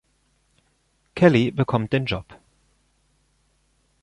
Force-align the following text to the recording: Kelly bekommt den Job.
Kelly 1.13 1.51
bekommt 1.51 1.93
den 1.93 2.05
Job. 2.07 2.25